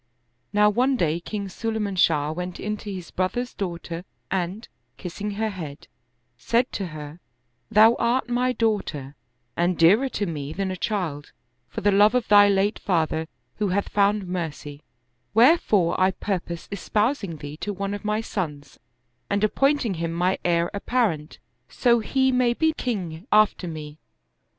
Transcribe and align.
Now 0.51 0.67
one 0.67 0.97
day 0.97 1.19
King 1.19 1.47
Sulayman 1.47 1.95
Shah 1.95 2.31
went 2.31 2.59
in 2.59 2.75
to 2.77 2.91
his 2.91 3.11
brother's 3.11 3.53
daughter 3.53 4.03
and, 4.31 4.67
kissing 4.97 5.29
her 5.35 5.49
head, 5.49 5.87
said 6.39 6.71
to 6.71 6.87
her," 6.87 7.19
Thou 7.69 7.93
art 7.99 8.27
my 8.27 8.51
daughter 8.51 9.13
and 9.55 9.77
dearer 9.77 10.09
to 10.09 10.25
me 10.25 10.53
than 10.53 10.71
a 10.71 10.75
child, 10.75 11.33
for 11.69 11.81
the 11.81 11.91
love 11.91 12.15
of 12.15 12.27
thy 12.29 12.49
late 12.49 12.79
father 12.79 13.27
who 13.57 13.67
hath 13.67 13.89
found 13.89 14.25
mercy; 14.25 14.81
wherefore 15.35 15.93
I 16.01 16.09
purpose 16.09 16.67
espousing 16.71 17.37
thee 17.37 17.55
to 17.57 17.71
one 17.71 17.93
of 17.93 18.03
my 18.03 18.21
sons 18.21 18.79
and 19.29 19.43
appointing 19.43 19.93
him 19.93 20.11
my 20.13 20.39
heir 20.43 20.71
apparent, 20.73 21.37
so 21.69 21.99
he 21.99 22.31
may 22.31 22.55
be 22.55 22.73
king 22.73 23.27
after 23.31 23.67
me. 23.67 23.99